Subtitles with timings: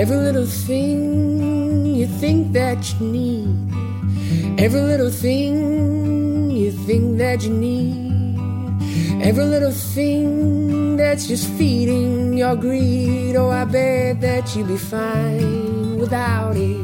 [0.00, 4.58] Every little thing you think that you need.
[4.58, 9.20] Every little thing you think that you need.
[9.22, 13.36] Every little thing that's just feeding your greed.
[13.36, 16.80] Oh, I bet that you'd be fine without it.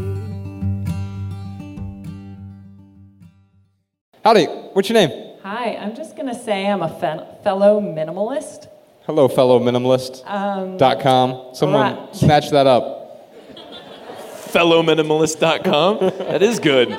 [4.22, 4.44] Howdy,
[4.75, 5.39] what's your name?
[5.43, 8.68] Hi, I'm just going to say I'm a fe- fellow minimalist.
[9.07, 10.22] Hello, fellow minimalist.
[10.26, 11.54] Um, dot com.
[11.54, 12.14] Someone right.
[12.14, 12.96] snatch that up.
[14.56, 15.98] Fellowminimalist.com.
[16.00, 16.98] that is good.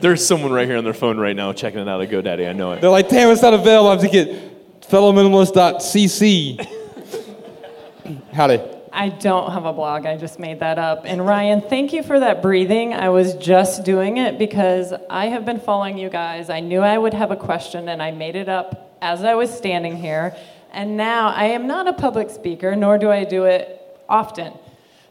[0.00, 2.46] There's someone right here on their phone right now checking it out at GoDaddy.
[2.46, 2.82] I know it.
[2.82, 3.88] They're like, damn, it's not available.
[3.88, 6.68] I have to get fellowminimalist.cc.
[8.34, 8.60] Howdy.
[8.92, 11.04] I don't have a blog, I just made that up.
[11.06, 12.92] And Ryan, thank you for that breathing.
[12.92, 16.50] I was just doing it because I have been following you guys.
[16.50, 19.50] I knew I would have a question and I made it up as I was
[19.56, 20.36] standing here.
[20.70, 24.52] And now I am not a public speaker, nor do I do it often.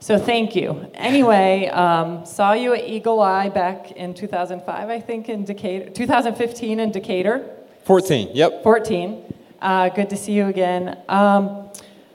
[0.02, 0.90] So thank you.
[0.94, 6.80] Anyway, um, saw you at Eagle Eye back in 2005, I think, in Decatur, 2015
[6.80, 7.50] in Decatur.
[7.84, 8.64] 14, yep.
[8.64, 9.34] 14.
[9.62, 10.98] Uh, good to see you again.
[11.10, 11.70] Um,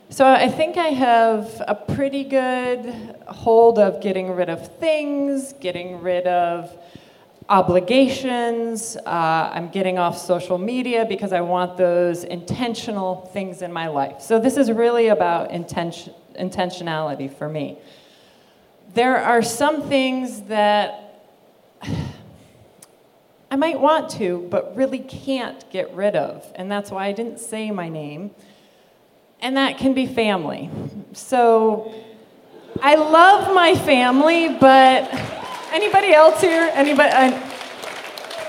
[0.08, 6.00] so I think I have a pretty good hold of getting rid of things, getting
[6.00, 6.74] rid of
[7.48, 8.96] obligations.
[8.96, 14.22] Uh, I'm getting off social media because I want those intentional things in my life.
[14.22, 17.78] So this is really about intention, intentionality for me.
[18.94, 21.00] There are some things that
[23.50, 26.44] I might want to, but really can't get rid of.
[26.54, 28.32] And that's why I didn't say my name.
[29.40, 30.70] And that can be family.
[31.12, 31.94] So
[32.82, 35.08] I love my family, but
[35.72, 36.70] anybody else here?
[36.74, 37.10] Anybody?
[37.12, 37.52] I,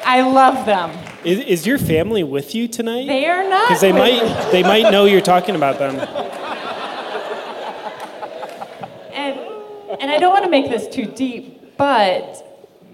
[0.05, 0.91] I love them.
[1.23, 3.07] Is, is your family with you tonight?
[3.07, 3.67] They are not.
[3.67, 5.97] Because they might they might know you're talking about them.
[9.99, 12.41] and I don't want to make this too deep, but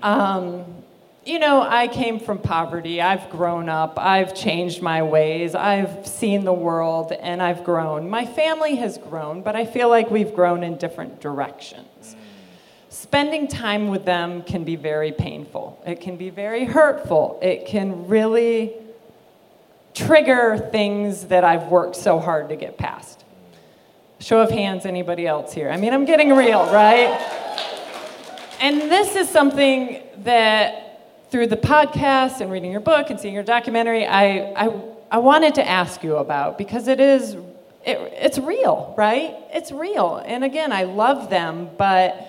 [0.01, 0.65] um,
[1.23, 2.99] you know, I came from poverty.
[2.99, 3.99] I've grown up.
[3.99, 5.53] I've changed my ways.
[5.53, 8.09] I've seen the world, and I've grown.
[8.09, 12.15] My family has grown, but I feel like we've grown in different directions.
[12.89, 15.81] Spending time with them can be very painful.
[15.85, 17.39] It can be very hurtful.
[17.41, 18.73] It can really
[19.93, 23.20] trigger things that I've worked so hard to get past.
[24.21, 25.71] Show of hands, anybody else here?
[25.71, 27.09] I mean, I'm getting real, right?
[28.59, 33.41] And this is something that through the podcast and reading your book and seeing your
[33.41, 37.33] documentary, I, I, I wanted to ask you about because it is,
[37.83, 39.33] it, it's real, right?
[39.55, 40.17] It's real.
[40.23, 42.23] And again, I love them, but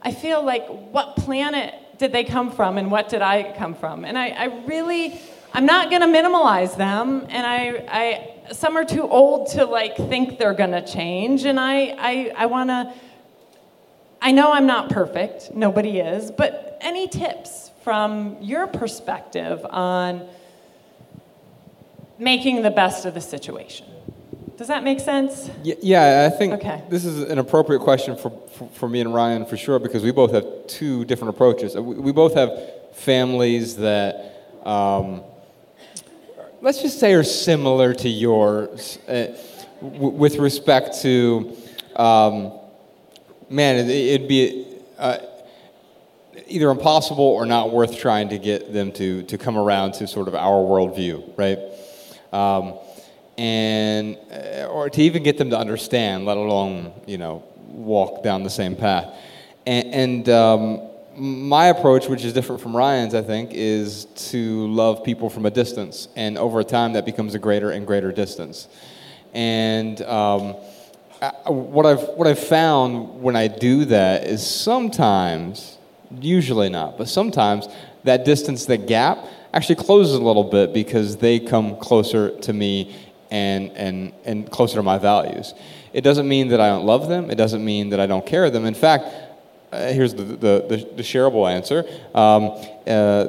[0.00, 4.04] I feel like what planet did they come from and what did I come from?
[4.04, 5.20] And I, I really,
[5.52, 10.38] I'm not gonna minimalize them, and I, I, some are too old to like think
[10.38, 12.94] they're gonna change, and I, I, I wanna,
[14.20, 20.26] I know I'm not perfect, nobody is, but any tips from your perspective on
[22.18, 23.86] making the best of the situation?
[24.56, 25.50] Does that make sense?
[25.64, 26.82] Y- Yeah, I think Okay.
[26.88, 30.12] this is an appropriate question for, for, for me and Ryan for sure because we
[30.12, 31.74] both have two different approaches.
[31.74, 32.50] We, we both have
[32.92, 35.22] families that, um,
[36.62, 39.36] let's just say, are similar to yours uh,
[39.80, 41.56] w- with respect to,
[41.96, 42.52] um,
[43.50, 44.64] man, it, it'd be
[44.96, 45.18] uh,
[46.46, 50.28] either impossible or not worth trying to get them to, to come around to sort
[50.28, 51.58] of our worldview, right?
[52.32, 52.78] Um,
[53.36, 58.44] and uh, or to even get them to understand, let alone you know walk down
[58.44, 59.12] the same path.
[59.66, 60.80] And, and um,
[61.16, 65.50] my approach, which is different from Ryan's, I think, is to love people from a
[65.50, 68.68] distance, and over time that becomes a greater and greater distance.
[69.34, 70.56] And um,
[71.20, 75.78] I- what I've what I've found when I do that is sometimes,
[76.20, 77.68] usually not, but sometimes
[78.04, 79.18] that distance, that gap,
[79.54, 82.96] actually closes a little bit because they come closer to me
[83.30, 85.54] and and and closer to my values.
[85.92, 87.30] It doesn't mean that I don't love them.
[87.30, 88.64] It doesn't mean that I don't care them.
[88.64, 89.04] In fact,
[89.72, 91.84] uh, here's the the, the, the shareable answer.
[92.14, 92.52] Um,
[92.86, 93.28] uh,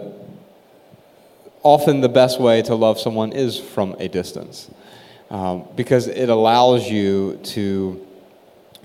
[1.63, 4.69] often the best way to love someone is from a distance
[5.29, 8.05] um, because it allows you to,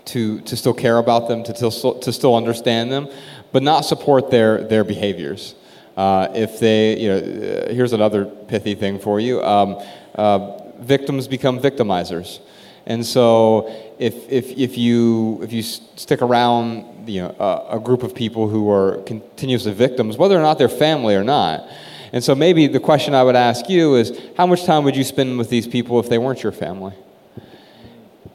[0.07, 3.09] to, to still care about them, to to still understand them,
[3.53, 5.55] but not support their, their behaviors.
[5.97, 9.83] Uh, if they, you know, uh, here's another pithy thing for you um,
[10.15, 12.39] uh, victims become victimizers.
[12.87, 18.03] And so if, if, if, you, if you stick around you know, a, a group
[18.03, 21.69] of people who are continuously victims, whether or not they're family or not,
[22.13, 25.05] and so maybe the question I would ask you is how much time would you
[25.05, 26.95] spend with these people if they weren't your family?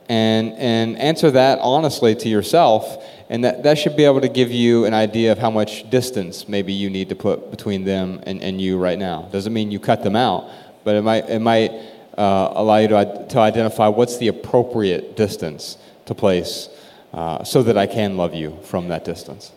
[0.09, 3.03] and, and answer that honestly to yourself.
[3.29, 6.47] And that, that should be able to give you an idea of how much distance
[6.47, 9.29] maybe you need to put between them and, and you right now.
[9.31, 10.49] Doesn't mean you cut them out,
[10.83, 11.71] but it might, it might
[12.17, 16.69] uh, allow you to, to identify what's the appropriate distance to place
[17.13, 19.51] uh, so that I can love you from that distance.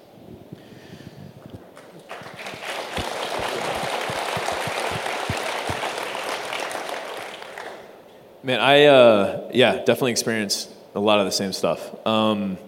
[8.42, 12.06] Man, I uh, yeah, definitely experienced a lot of the same stuff.
[12.06, 12.58] Um,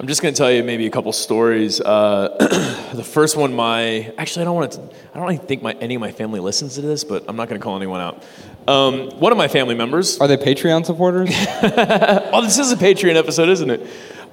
[0.00, 1.80] I'm just going to tell you maybe a couple stories.
[1.80, 2.36] Uh,
[2.94, 4.80] the first one, my actually, I don't want to.
[5.12, 7.48] I don't even think my any of my family listens to this, but I'm not
[7.48, 8.22] going to call anyone out.
[8.68, 10.20] Um, one of my family members.
[10.20, 11.30] Are they Patreon supporters?
[11.32, 13.80] oh, this is a Patreon episode, isn't it?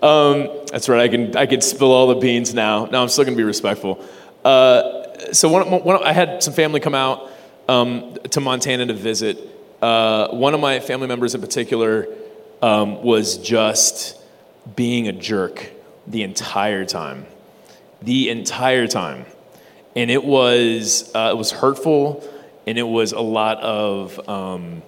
[0.03, 1.01] Um, that's right.
[1.01, 2.85] I can I can spill all the beans now.
[2.85, 4.05] No, I'm still going to be respectful.
[4.43, 7.31] Uh, so one, one, I had some family come out
[7.67, 9.39] um, to Montana to visit
[9.81, 12.07] uh, one of my family members in particular
[12.61, 14.21] um, was just
[14.75, 15.71] being a jerk
[16.07, 17.25] the entire time.
[18.01, 19.25] The entire time.
[19.95, 22.23] And it was, uh, it was hurtful,
[22.67, 24.81] and it was a lot of um,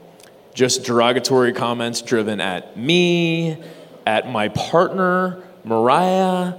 [0.54, 3.64] just derogatory comments driven at me,
[4.06, 6.56] at my partner, Mariah,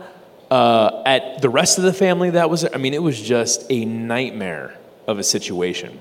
[0.50, 3.84] uh, at the rest of the family that was, I mean, it was just a
[3.84, 4.76] nightmare
[5.06, 5.98] of a situation.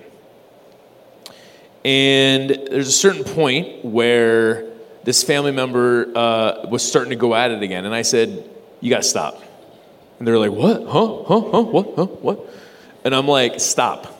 [1.83, 4.65] And there's a certain point where
[5.07, 7.85] this family member uh, was starting to go at it again.
[7.85, 8.43] And I said,
[8.81, 9.41] You got to stop.
[10.19, 10.83] And they're like, What?
[10.83, 11.23] Huh?
[11.23, 11.49] Huh?
[11.49, 11.61] Huh?
[11.61, 11.93] What?
[11.95, 12.05] Huh?
[12.07, 12.53] What?
[13.05, 14.13] And I'm like, Stop.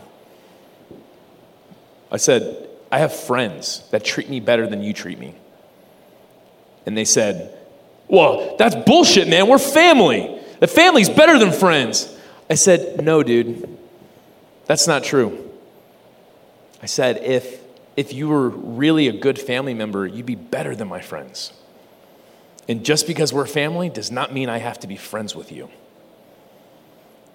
[2.10, 5.36] I said, I have friends that treat me better than you treat me.
[6.86, 7.54] And they said,
[8.08, 9.50] Well, that's bullshit, man.
[9.50, 10.40] We're family.
[10.62, 12.18] The family's better than friends.
[12.50, 13.78] I said, No, dude.
[14.68, 15.52] That's not true.
[16.82, 17.60] I said, if,
[17.98, 21.52] if you were really a good family member, you'd be better than my friends.
[22.70, 25.70] And just because we're family does not mean I have to be friends with you.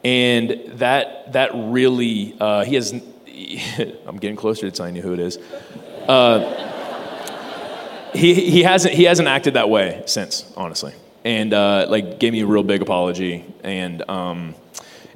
[0.05, 2.93] And that, that really, uh, he has,
[4.07, 5.39] I'm getting closer to telling you who it is.
[6.07, 6.69] Uh,
[8.15, 10.93] he, he, hasn't, he hasn't acted that way since, honestly.
[11.25, 13.45] And uh, like gave me a real big apology.
[13.65, 14.55] And um,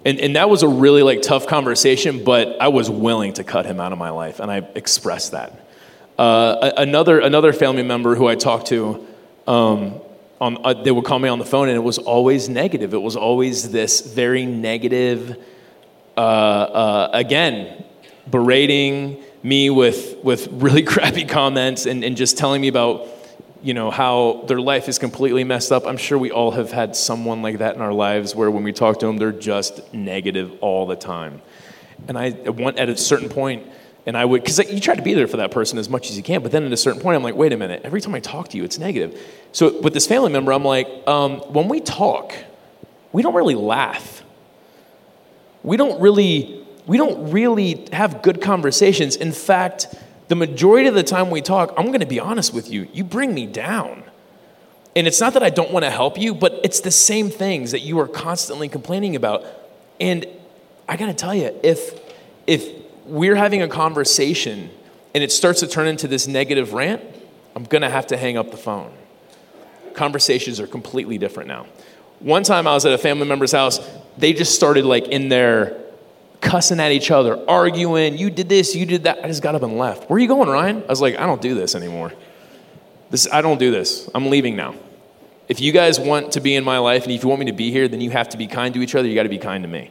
[0.07, 3.67] and, and that was a really like tough conversation, but I was willing to cut
[3.67, 5.67] him out of my life, and I expressed that.
[6.17, 9.05] Uh, another, another family member who I talked to,
[9.49, 10.01] um,
[10.41, 12.95] on, uh, they would call me on the phone, and it was always negative.
[12.95, 15.43] It was always this very negative,
[16.17, 17.85] uh, uh again,
[18.31, 23.09] berating me with, with really crappy comments and, and just telling me about
[23.63, 25.87] you know, how their life is completely messed up.
[25.87, 28.73] I'm sure we all have had someone like that in our lives where when we
[28.73, 31.41] talk to them, they're just negative all the time.
[32.09, 33.67] And I want at a certain point,
[34.05, 36.17] and I would, because you try to be there for that person as much as
[36.17, 38.15] you can, but then at a certain point, I'm like, wait a minute, every time
[38.15, 39.21] I talk to you, it's negative.
[39.53, 42.35] So with this family member, I'm like, um, when we talk,
[43.13, 44.23] we don't really laugh.
[45.65, 49.17] We don't really, we don't really have good conversations.
[49.17, 49.93] In fact,
[50.29, 53.05] the majority of the time we talk, I'm going to be honest with you, you
[53.05, 54.05] bring me down.
[54.95, 57.71] And it's not that I don't want to help you, but it's the same things
[57.73, 59.45] that you are constantly complaining about.
[60.01, 60.27] And
[60.89, 62.01] I got to tell you, if
[62.47, 62.69] if
[63.05, 64.71] we're having a conversation
[65.15, 67.03] and it starts to turn into this negative rant,
[67.55, 68.93] I'm going to have to hang up the phone.
[69.95, 71.67] Conversations are completely different now.
[72.21, 73.81] One time I was at a family member's house,
[74.17, 75.77] they just started like in their
[76.41, 79.25] cussing at each other, arguing, you did this, you did that.
[79.25, 80.09] I just got up and left.
[80.09, 80.83] Where are you going, Ryan?
[80.83, 82.13] I was like, I don't do this anymore.
[83.11, 84.09] This, I don't do this.
[84.15, 84.75] I'm leaving now.
[85.49, 87.53] If you guys want to be in my life and if you want me to
[87.53, 89.07] be here, then you have to be kind to each other.
[89.07, 89.91] You got to be kind to me.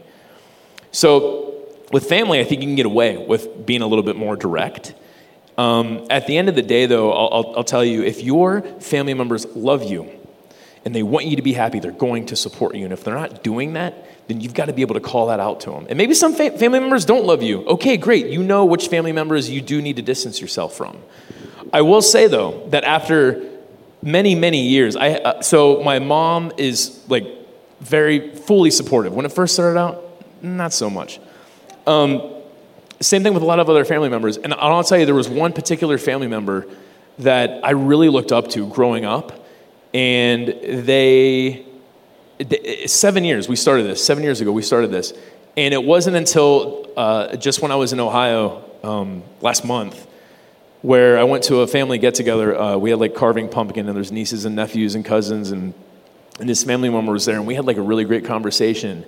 [0.91, 1.53] So,
[1.91, 4.93] with family, I think you can get away with being a little bit more direct.
[5.57, 8.61] Um, at the end of the day, though, I'll, I'll, I'll tell you if your
[8.81, 10.09] family members love you
[10.85, 12.83] and they want you to be happy, they're going to support you.
[12.83, 15.39] And if they're not doing that, then you've got to be able to call that
[15.39, 15.87] out to them.
[15.89, 17.65] And maybe some fa- family members don't love you.
[17.65, 18.27] Okay, great.
[18.27, 20.97] You know which family members you do need to distance yourself from.
[21.73, 23.43] I will say, though, that after
[24.01, 27.25] many, many years, I, uh, so my mom is like
[27.81, 29.13] very fully supportive.
[29.13, 30.03] When it first started out,
[30.41, 31.19] not so much.
[31.87, 32.31] Um,
[33.01, 34.37] same thing with a lot of other family members.
[34.37, 36.67] And I'll tell you, there was one particular family member
[37.19, 39.44] that I really looked up to growing up,
[39.93, 41.65] and they
[42.85, 45.13] seven years we started this seven years ago we started this.
[45.57, 50.07] And it wasn't until uh, just when i was in ohio um, last month
[50.81, 53.95] where i went to a family get together uh, we had like carving pumpkin and
[53.95, 55.73] there's nieces and nephews and cousins and,
[56.39, 59.05] and this family member was there and we had like a really great conversation.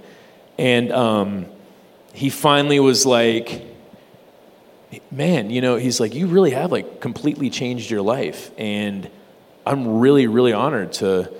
[0.57, 1.45] And um,
[2.13, 3.67] he finally was like
[5.11, 8.51] man, you know, he's like, you really have like completely changed your life.
[8.57, 9.09] And
[9.67, 11.31] I'm really, really honored to,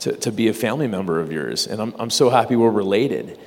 [0.00, 1.66] to, to be a family member of yours.
[1.66, 3.38] And I'm, I'm so happy we're related.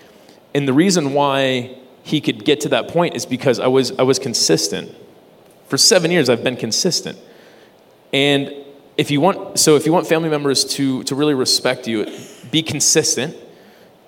[0.55, 4.03] And the reason why he could get to that point is because I was, I
[4.03, 4.95] was consistent.
[5.67, 7.17] For seven years, I've been consistent.
[8.13, 8.53] And
[8.97, 12.05] if you want, so if you want family members to, to really respect you,
[12.51, 13.35] be consistent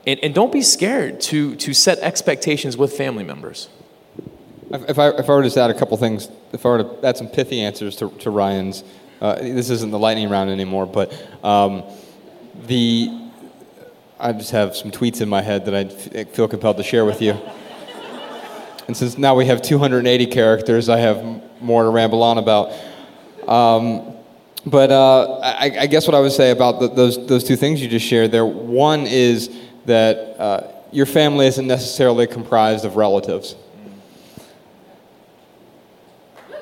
[0.06, 3.70] and, and don't be scared to, to set expectations with family members.
[4.72, 7.08] If I, if I were to just add a couple things, if I were to
[7.08, 8.84] add some pithy answers to, to Ryan's,
[9.24, 11.14] uh, this isn't the lightning round anymore, but
[11.46, 11.84] um,
[12.68, 13.22] the
[14.20, 17.22] I just have some tweets in my head that I feel compelled to share with
[17.22, 17.32] you.
[18.88, 22.74] and since now we have 280 characters, I have more to ramble on about.
[23.48, 24.14] Um,
[24.66, 27.82] but uh, I, I, guess what I would say about the, those, those two things
[27.82, 29.54] you just shared there one is
[29.86, 33.56] that uh, your family isn't necessarily comprised of relatives.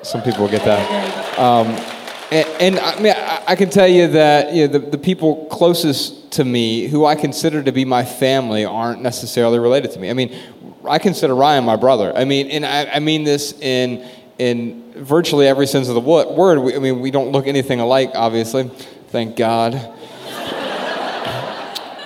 [0.02, 1.38] Some people get that.
[1.38, 1.91] Um,
[2.32, 3.14] and, and, I mean,
[3.46, 7.14] I, can tell you that you know, the, the people closest to me, who I
[7.14, 10.08] consider to be my family, aren't necessarily related to me.
[10.08, 10.34] I mean,
[10.88, 12.10] I consider Ryan my brother.
[12.16, 14.08] I mean, and I, I mean this in
[14.38, 16.58] in virtually every sense of the word.
[16.58, 18.68] We, I mean, we don't look anything alike, obviously.
[19.08, 19.98] Thank God.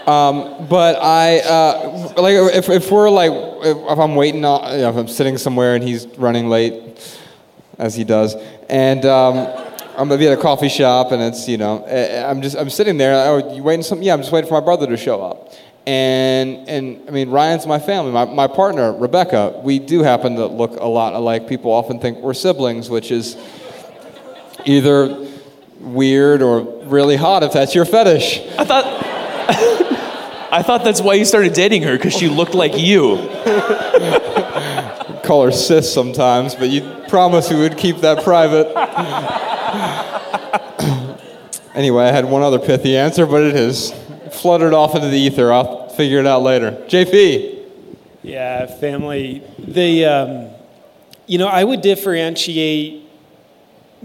[0.06, 4.83] Um, but I, uh, like, if, if we're like, if, if I'm waiting, on, you
[4.83, 6.97] know, if I'm sitting somewhere and he's running late,
[7.76, 8.37] as he does,
[8.68, 9.65] and um,
[9.96, 12.54] I'm gonna be at a coffee shop and it's, you know, eh, eh, I'm just,
[12.54, 13.14] I'm sitting there.
[13.14, 14.06] Oh, you waiting something?
[14.06, 15.54] Yeah, I'm just waiting for my brother to show up.
[15.86, 18.12] And, and I mean, Ryan's my family.
[18.12, 21.48] My, my partner, Rebecca, we do happen to look a lot alike.
[21.48, 23.38] People often think we're siblings, which is
[24.66, 25.26] either
[25.80, 28.40] weird or really hot if that's your fetish.
[28.58, 28.84] I thought,
[30.52, 33.16] I thought that's why you started dating her, because she looked like you.
[35.24, 38.72] Call her sis sometimes, but you promised we would keep that private.
[41.75, 43.92] anyway, I had one other pithy answer, but it has
[44.33, 45.52] fluttered off into the ether.
[45.52, 46.73] I'll figure it out later.
[46.88, 47.64] JP.
[48.23, 49.42] Yeah, family.
[49.59, 50.50] The, um,
[51.26, 53.06] you know, I would differentiate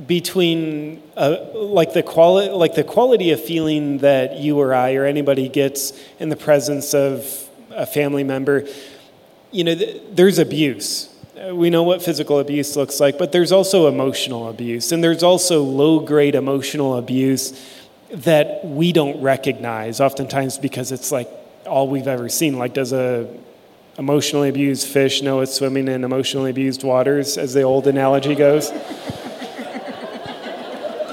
[0.07, 5.05] between uh, like the quality like the quality of feeling that you or I or
[5.05, 8.65] anybody gets in the presence of a family member
[9.51, 11.10] you know th- there's abuse
[11.41, 15.23] Uh, we know what physical abuse looks like but there's also emotional abuse and there's
[15.23, 17.59] also low grade emotional abuse
[18.11, 21.29] that we don't recognize, oftentimes because it's like
[21.65, 22.57] all we've ever seen.
[22.57, 23.27] Like, does a
[23.97, 28.67] emotionally abused fish know it's swimming in emotionally abused waters, as the old analogy goes?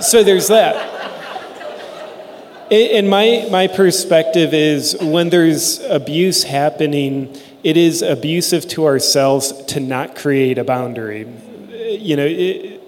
[0.01, 0.97] so there's that.
[2.71, 9.81] And my, my perspective is when there's abuse happening, it is abusive to ourselves to
[9.81, 11.27] not create a boundary.
[11.71, 12.81] You know, it,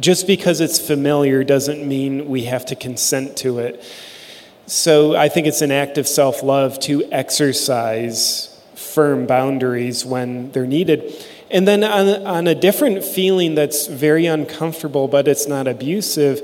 [0.00, 3.84] just because it's familiar doesn't mean we have to consent to it.
[4.66, 10.66] So I think it's an act of self love to exercise firm boundaries when they're
[10.66, 11.26] needed.
[11.50, 16.40] And then on, on a different feeling that's very uncomfortable, but it's not abusive,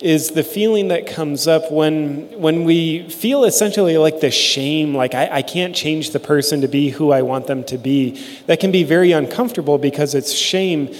[0.00, 5.14] is the feeling that comes up when, when we feel essentially like the shame, like
[5.14, 8.22] I, I can't change the person to be who I want them to be.
[8.46, 10.94] That can be very uncomfortable because it's shame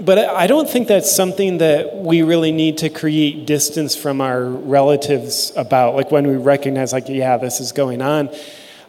[0.00, 4.44] but I don't think that's something that we really need to create distance from our
[4.44, 5.96] relatives about.
[5.96, 8.30] Like when we recognize, like, yeah, this is going on.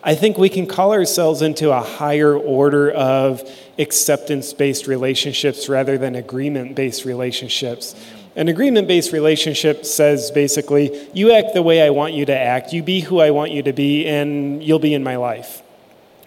[0.03, 5.97] I think we can call ourselves into a higher order of acceptance based relationships rather
[5.97, 7.95] than agreement based relationships.
[8.39, 12.71] An agreement based relationship says basically, you act the way I want you to act,
[12.71, 15.61] you be who I want you to be, and you'll be in my life.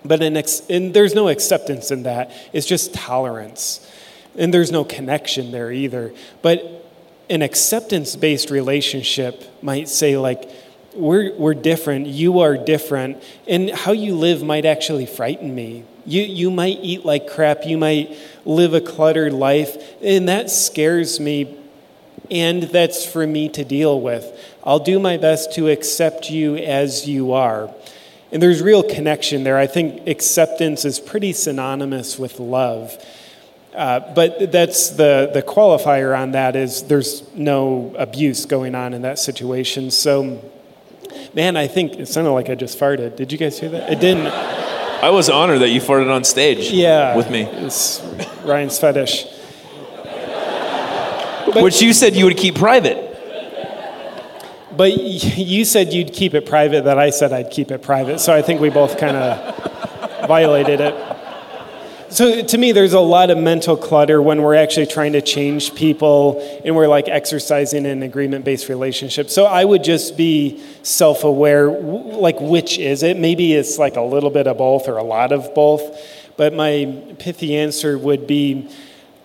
[0.05, 3.91] But ex- and there's no acceptance in that, it's just tolerance.
[4.37, 6.13] And there's no connection there either.
[6.43, 6.87] But
[7.31, 10.51] an acceptance based relationship might say, like,
[10.95, 15.85] we're, we're different, you are different, and how you live might actually frighten me.
[16.05, 18.15] You, you might eat like crap, you might
[18.45, 21.61] live a cluttered life, and that scares me,
[22.31, 24.25] and that's for me to deal with.
[24.65, 27.73] I'll do my best to accept you as you are.
[28.31, 29.59] And there's real connection there.
[29.59, 32.97] I think acceptance is pretty synonymous with love.
[33.75, 39.03] Uh, but that's the, the qualifier on that is there's no abuse going on in
[39.03, 39.91] that situation.
[39.91, 40.43] So,
[41.35, 43.17] man, I think it sounded like I just farted.
[43.17, 43.93] Did you guys hear that?
[43.93, 44.27] It didn't.
[44.27, 47.43] I was honored that you farted on stage yeah, with me.
[47.43, 48.01] It's
[48.45, 49.27] Ryan's fetish.
[51.47, 53.11] But, Which you said you would keep private.
[54.77, 58.21] But you said you'd keep it private, that I said I'd keep it private.
[58.21, 60.95] So I think we both kind of violated it.
[62.09, 65.75] So to me, there's a lot of mental clutter when we're actually trying to change
[65.75, 69.31] people and we're like exercising an agreement-based relationship.
[69.31, 73.19] So I would just be self-aware, like which is it?
[73.19, 75.99] Maybe it's like a little bit of both or a lot of both.
[76.37, 78.69] But my pithy answer would be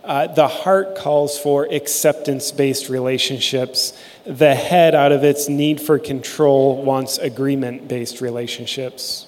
[0.08, 3.92] uh, the heart calls for acceptance based relationships.
[4.26, 9.28] The head, out of its need for control, wants agreement based relationships.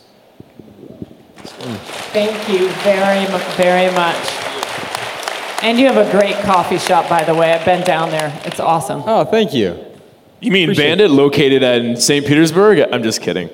[2.14, 3.26] Thank you very,
[3.58, 4.16] very much.
[5.62, 7.52] And you have a great coffee shop, by the way.
[7.52, 8.32] I've been down there.
[8.46, 9.04] It's awesome.
[9.06, 9.86] Oh, thank you.
[10.40, 12.26] You mean Appreciate Bandit located in St.
[12.26, 12.88] Petersburg?
[12.94, 13.50] I'm just kidding.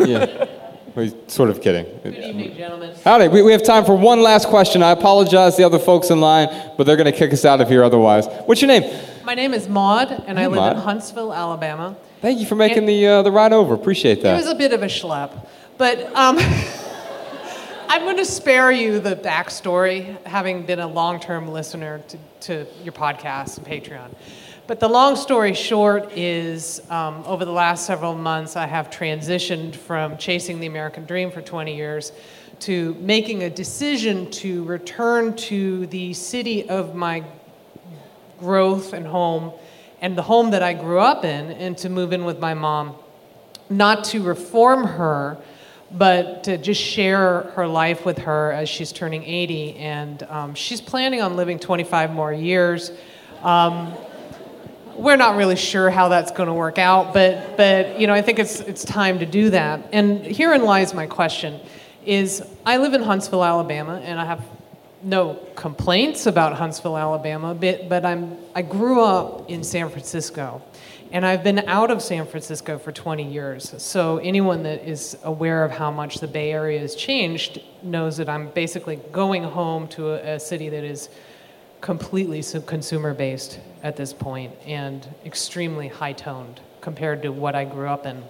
[0.00, 0.46] Yeah.
[0.94, 1.84] We're sort of kidding.
[2.02, 2.94] Good evening, gentlemen.
[3.04, 3.28] Howdy.
[3.28, 4.82] We, we have time for one last question.
[4.82, 7.60] I apologize to the other folks in line, but they're going to kick us out
[7.60, 8.26] of here otherwise.
[8.46, 8.82] What's your name?
[9.24, 10.76] My name is Maud, and I live Maud.
[10.76, 11.96] in Huntsville, Alabama.
[12.20, 13.74] Thank you for making And- the, uh, the ride over.
[13.74, 14.34] Appreciate that.
[14.34, 15.46] It was a bit of a schlep,
[15.78, 16.38] but um,
[17.88, 22.92] I'm going to spare you the backstory, having been a long-term listener to, to your
[22.92, 24.10] podcast and Patreon.
[24.70, 29.74] But the long story short is, um, over the last several months, I have transitioned
[29.74, 32.12] from chasing the American dream for 20 years
[32.60, 37.24] to making a decision to return to the city of my
[38.38, 39.50] growth and home
[40.00, 42.94] and the home that I grew up in and to move in with my mom.
[43.68, 45.36] Not to reform her,
[45.90, 49.78] but to just share her life with her as she's turning 80.
[49.78, 52.92] And um, she's planning on living 25 more years.
[53.42, 53.96] Um,
[54.96, 58.22] we're not really sure how that's going to work out, but, but you know, I
[58.22, 59.88] think it's, it's time to do that.
[59.92, 61.60] And herein lies my question
[62.04, 64.44] is I live in Huntsville, Alabama, and I have
[65.02, 70.62] no complaints about Huntsville, Alabama, but, but I'm, I grew up in San Francisco.
[71.12, 73.74] And I've been out of San Francisco for 20 years.
[73.82, 78.28] So anyone that is aware of how much the Bay Area has changed knows that
[78.28, 81.08] I'm basically going home to a, a city that is
[81.80, 87.88] completely consumer based at this point and extremely high toned compared to what I grew
[87.88, 88.22] up in.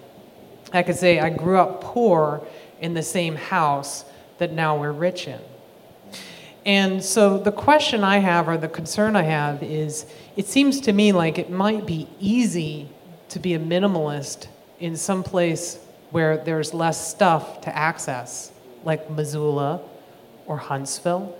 [0.73, 2.45] I could say I grew up poor
[2.79, 4.05] in the same house
[4.37, 5.39] that now we're rich in.
[6.65, 10.93] And so the question I have, or the concern I have, is it seems to
[10.93, 12.87] me like it might be easy
[13.29, 14.47] to be a minimalist
[14.79, 15.79] in some place
[16.11, 18.51] where there's less stuff to access,
[18.83, 19.81] like Missoula
[20.45, 21.37] or Huntsville.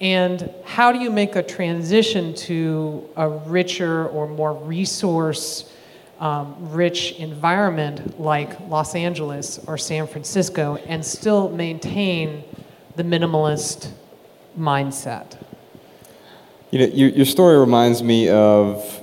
[0.00, 5.70] And how do you make a transition to a richer or more resource
[6.20, 12.44] um, rich environment like Los Angeles or San Francisco and still maintain
[12.96, 13.90] the minimalist
[14.58, 15.40] mindset?
[16.70, 19.02] You know, your, your story reminds me of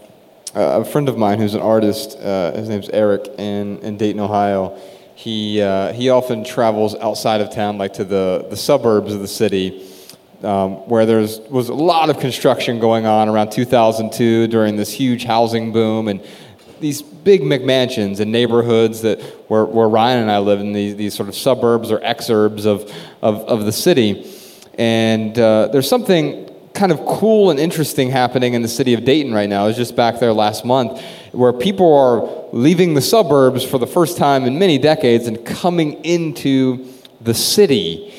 [0.55, 2.17] uh, a friend of mine who's an artist.
[2.17, 4.77] Uh, his name's Eric in, in Dayton, Ohio.
[5.15, 9.27] He, uh, he often travels outside of town, like to the, the suburbs of the
[9.27, 9.87] city,
[10.43, 15.23] um, where there was a lot of construction going on around 2002 during this huge
[15.23, 16.07] housing boom.
[16.07, 16.23] And
[16.79, 21.13] these big McMansions and neighborhoods that where, where Ryan and I live in these, these
[21.13, 24.29] sort of suburbs or exurbs of, of, of the city.
[24.77, 29.33] And uh, there's something kind of cool and interesting happening in the city of Dayton
[29.33, 29.63] right now.
[29.63, 31.01] I was just back there last month
[31.31, 36.03] where people are leaving the suburbs for the first time in many decades and coming
[36.03, 36.87] into
[37.19, 38.13] the city.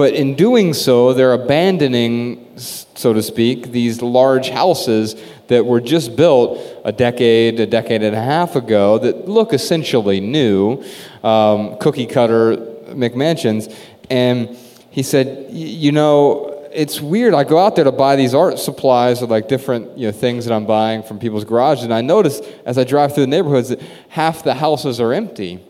[0.00, 5.14] But in doing so, they're abandoning, so to speak, these large houses
[5.48, 10.18] that were just built a decade, a decade and a half ago that look essentially
[10.18, 10.82] new,
[11.22, 12.56] um, cookie cutter
[12.94, 13.76] McMansions.
[14.08, 14.56] And
[14.90, 17.34] he said, you know, it's weird.
[17.34, 20.46] I go out there to buy these art supplies or like different you know, things
[20.46, 23.68] that I'm buying from people's garages, and I notice as I drive through the neighborhoods
[23.68, 25.62] that half the houses are empty.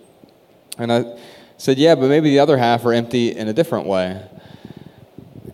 [0.78, 1.18] And I
[1.60, 4.18] said, yeah, but maybe the other half are empty in a different way.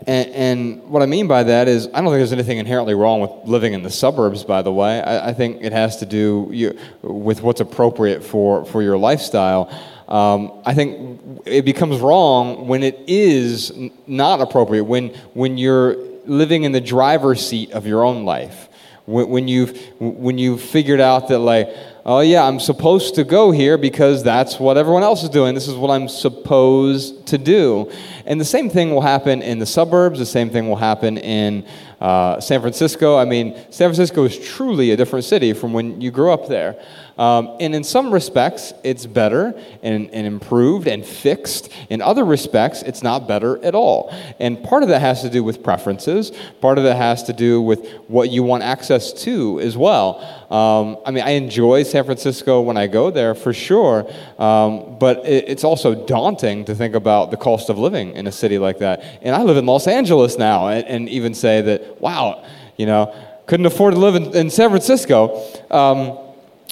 [0.07, 3.21] And, and, what I mean by that is, I don't think there's anything inherently wrong
[3.21, 5.03] with living in the suburbs, by the way.
[5.03, 9.69] I, I think it has to do you, with what's appropriate for, for your lifestyle.
[10.07, 15.97] Um, I think it becomes wrong when it is n- not appropriate, when, when you're
[16.25, 18.69] living in the driver's seat of your own life.
[19.07, 21.69] When, when, you've, when you've figured out that, like,
[22.07, 25.55] oh, yeah, I'm supposed to go here because that's what everyone else is doing.
[25.55, 27.91] This is what I'm supposed to do.
[28.25, 31.67] And the same thing will happen in the suburbs, the same thing will happen in
[32.01, 33.19] uh, San Francisco.
[33.19, 36.81] I mean, San Francisco is truly a different city from when you grew up there.
[37.17, 41.73] Um, and in some respects, it's better and, and improved and fixed.
[41.89, 44.15] In other respects, it's not better at all.
[44.39, 47.63] And part of that has to do with preferences, part of that has to do
[47.63, 50.21] with what you want access to as well.
[50.51, 54.07] Um, I mean, I enjoy San Francisco when I go there for sure,
[54.39, 58.33] um, but it, it's also daunting to think about the cost of living in a
[58.33, 59.03] city like that.
[59.23, 62.45] And I live in Los Angeles now, and, and even say that, wow,
[62.77, 63.15] you know,
[63.47, 65.43] couldn't afford to live in, in San Francisco.
[65.71, 66.19] Um,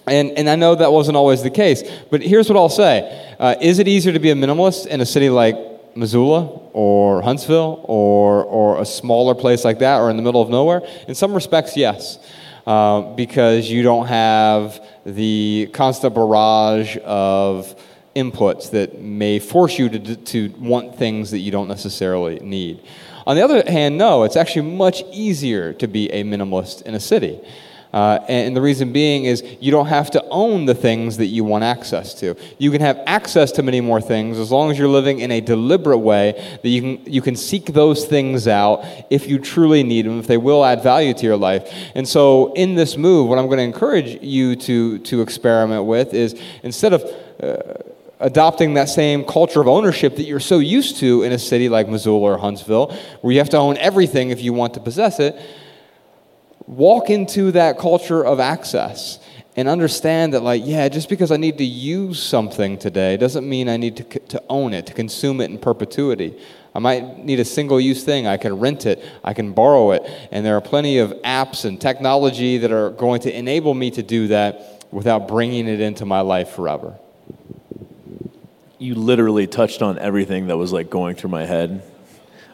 [0.07, 3.55] and, and I know that wasn't always the case, but here's what I'll say uh,
[3.61, 5.57] Is it easier to be a minimalist in a city like
[5.97, 10.51] Missoula or Huntsville or, or a smaller place like that or in the middle of
[10.51, 10.83] nowhere?
[11.09, 12.19] In some respects, yes.
[12.67, 17.75] Uh, because you don't have the constant barrage of
[18.17, 22.83] inputs that may force you to, to want things that you don't necessarily need.
[23.27, 27.01] On the other hand, no, it's actually much easier to be a minimalist in a
[27.01, 27.41] city.
[27.95, 31.45] Uh, and the reason being is you don't have to own the things that you
[31.45, 32.35] want access to.
[32.59, 35.41] You can have access to many more things as long as you're living in a
[35.41, 40.07] deliberate way that you can, you can seek those things out if you truly need
[40.07, 41.73] them, if they will add value to your life.
[41.95, 46.15] And so, in this move, what I'm going to encourage you to, to experiment with
[46.15, 47.05] is instead of
[47.41, 47.75] uh,
[48.19, 51.89] adopting that same culture of ownership that you're so used to in a city like
[51.89, 55.41] Missoula or Huntsville, where you have to own everything if you want to possess it
[56.67, 59.19] walk into that culture of access
[59.57, 63.69] and understand that like yeah just because i need to use something today doesn't mean
[63.69, 66.37] i need to, to own it to consume it in perpetuity.
[66.75, 68.27] I might need a single use thing.
[68.27, 69.05] I can rent it.
[69.23, 70.03] I can borrow it.
[70.33, 74.03] And there are plenty of apps and technology that are going to enable me to
[74.03, 76.99] do that without bringing it into my life forever.
[78.79, 81.83] You literally touched on everything that was like going through my head.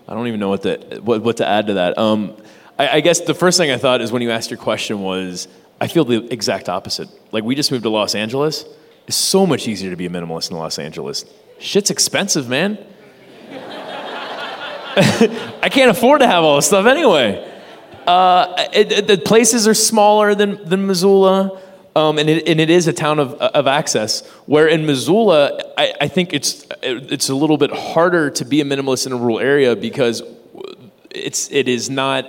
[0.06, 1.96] I don't even know what to what, what to add to that.
[1.96, 2.36] Um,
[2.80, 5.48] I, I guess the first thing I thought is when you asked your question was,
[5.82, 7.10] I feel the exact opposite.
[7.30, 8.64] Like we just moved to Los Angeles.
[9.06, 11.26] It's so much easier to be a minimalist in Los Angeles.
[11.58, 12.78] Shit's expensive, man.
[14.96, 17.46] I can't afford to have all this stuff anyway.
[18.06, 21.60] Uh, it, it, the places are smaller than, than Missoula,
[21.94, 24.26] um, and, it, and it is a town of, of access.
[24.46, 28.64] Where in Missoula, I, I think it's, it's a little bit harder to be a
[28.64, 30.22] minimalist in a rural area because
[31.10, 32.24] it's, it is not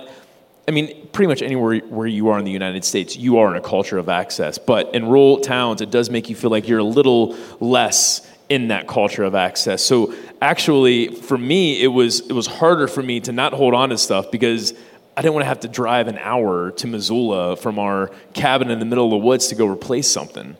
[0.66, 3.56] I mean, pretty much anywhere where you are in the United States, you are in
[3.56, 4.58] a culture of access.
[4.58, 8.68] But in rural towns, it does make you feel like you're a little less in
[8.68, 9.82] that culture of access.
[9.82, 13.88] So actually, for me, it was it was harder for me to not hold on
[13.88, 14.74] to stuff because
[15.16, 18.78] I didn't want to have to drive an hour to Missoula from our cabin in
[18.78, 20.56] the middle of the woods to go replace something.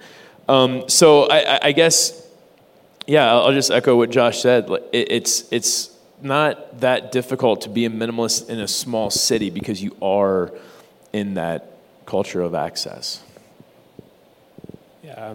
[0.48, 2.26] Um, so I, I, guess,
[3.06, 4.68] yeah, I'll just echo what Josh said.
[4.92, 5.91] It, it's it's
[6.22, 10.52] not that difficult to be a minimalist in a small city because you are
[11.12, 13.22] in that culture of access.
[15.02, 15.34] Yeah.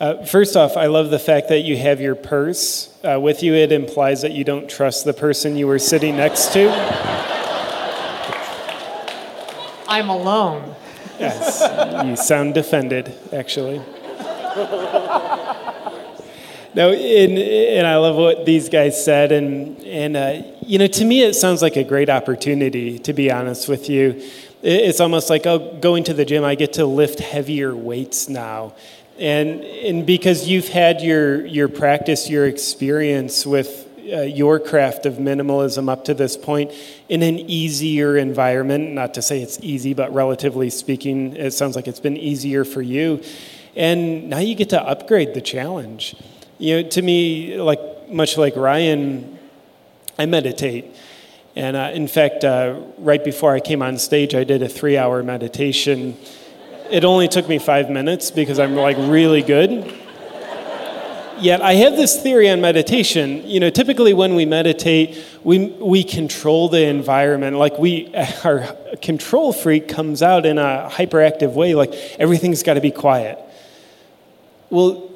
[0.00, 3.54] Uh, first off, I love the fact that you have your purse uh, with you.
[3.54, 6.70] It implies that you don't trust the person you were sitting next to.
[9.88, 10.76] I'm alone.
[11.18, 13.78] Yes, you sound defended, actually.
[16.74, 19.32] No, and, and I love what these guys said.
[19.32, 23.30] And, and uh, you know, to me, it sounds like a great opportunity, to be
[23.30, 24.22] honest with you.
[24.62, 28.74] It's almost like, oh, going to the gym, I get to lift heavier weights now.
[29.18, 35.14] And, and because you've had your, your practice, your experience with uh, your craft of
[35.14, 36.72] minimalism up to this point
[37.08, 41.88] in an easier environment, not to say it's easy, but relatively speaking, it sounds like
[41.88, 43.22] it's been easier for you.
[43.76, 46.16] And now you get to upgrade the challenge.
[46.58, 49.38] You know, to me, like much like Ryan,
[50.18, 50.94] I meditate.
[51.54, 54.96] And uh, in fact, uh, right before I came on stage, I did a three
[54.96, 56.16] hour meditation.
[56.90, 59.94] It only took me five minutes because I'm like really good.
[61.40, 63.46] Yet I have this theory on meditation.
[63.46, 67.56] You know, typically when we meditate, we, we control the environment.
[67.56, 68.12] Like we,
[68.44, 73.38] our control freak comes out in a hyperactive way, like everything's got to be quiet.
[74.70, 75.08] Well,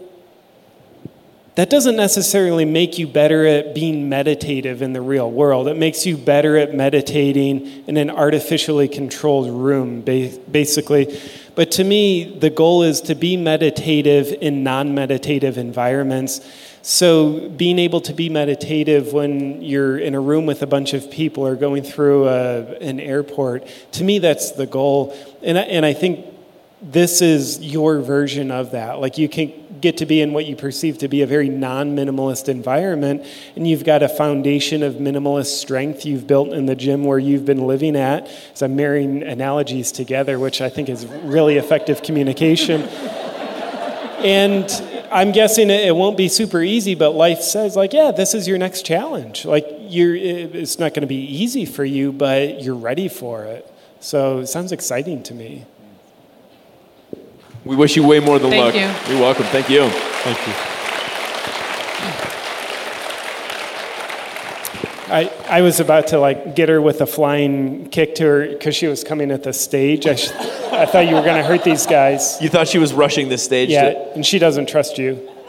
[1.54, 5.68] that doesn't necessarily make you better at being meditative in the real world.
[5.68, 11.20] It makes you better at meditating in an artificially controlled room, basically.
[11.54, 16.40] But to me, the goal is to be meditative in non meditative environments.
[16.80, 21.10] So, being able to be meditative when you're in a room with a bunch of
[21.10, 25.16] people or going through a, an airport, to me, that's the goal.
[25.42, 26.26] And I, and I think
[26.80, 29.00] this is your version of that.
[29.00, 29.52] Like you can
[29.82, 33.68] get to be in what you perceive to be a very non minimalist environment, and
[33.68, 37.66] you've got a foundation of minimalist strength you've built in the gym where you've been
[37.66, 38.28] living at.
[38.54, 42.82] So I'm marrying analogies together, which I think is really effective communication.
[44.22, 44.70] and
[45.12, 48.56] I'm guessing it, won't be super easy, but life says, like, yeah, this is your
[48.56, 49.44] next challenge.
[49.44, 53.70] Like, you're, it's not going to be easy for you, but you're ready for it.
[54.00, 55.66] So it sounds exciting to me.
[57.64, 58.74] We wish you way more than Thank luck.
[59.08, 59.12] you.
[59.14, 59.44] You're welcome.
[59.46, 59.88] Thank you.
[59.88, 60.52] Thank you.
[65.14, 68.74] I, I was about to like get her with a flying kick to her because
[68.74, 70.06] she was coming at the stage.
[70.06, 72.38] I, sh- I thought you were going to hurt these guys.
[72.40, 73.68] You thought she was rushing the stage?
[73.68, 75.28] Yeah, to- and she doesn't trust you.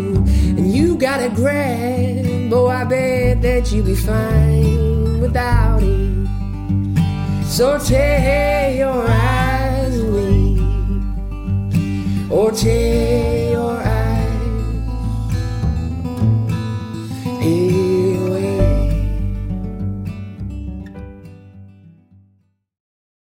[1.01, 2.53] and you gotta grab.
[2.53, 6.27] Oh, I bet that you'll be fine without it.
[7.47, 10.59] So tear your eyes away,
[12.29, 13.50] or tear